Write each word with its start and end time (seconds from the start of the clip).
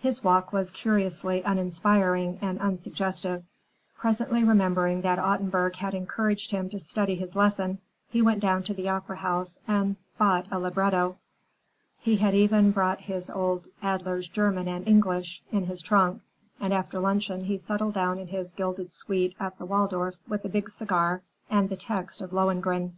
His 0.00 0.24
walk 0.24 0.52
was 0.52 0.72
curiously 0.72 1.40
uninspiring 1.44 2.40
and 2.42 2.58
unsuggestive. 2.58 3.44
Presently 3.96 4.42
remembering 4.42 5.02
that 5.02 5.20
Ottenburg 5.20 5.76
had 5.76 5.94
encouraged 5.94 6.50
him 6.50 6.68
to 6.70 6.80
study 6.80 7.14
his 7.14 7.36
lesson, 7.36 7.78
he 8.10 8.20
went 8.20 8.40
down 8.40 8.64
to 8.64 8.74
the 8.74 8.88
opera 8.88 9.18
house 9.18 9.60
and 9.68 9.94
bought 10.18 10.46
a 10.50 10.58
libretto. 10.58 11.18
He 12.00 12.16
had 12.16 12.34
even 12.34 12.72
brought 12.72 13.02
his 13.02 13.30
old 13.30 13.68
"Adler's 13.80 14.28
German 14.28 14.66
and 14.66 14.84
English" 14.88 15.42
in 15.52 15.66
his 15.66 15.80
trunk, 15.80 16.22
and 16.58 16.72
after 16.74 16.98
luncheon 16.98 17.44
he 17.44 17.56
settled 17.56 17.94
down 17.94 18.18
in 18.18 18.26
his 18.26 18.52
gilded 18.52 18.90
suite 18.90 19.36
at 19.38 19.58
the 19.58 19.64
Waldorf 19.64 20.16
with 20.26 20.44
a 20.44 20.48
big 20.48 20.70
cigar 20.70 21.22
and 21.48 21.68
the 21.68 21.76
text 21.76 22.20
of 22.20 22.32
"Lohengrin." 22.32 22.94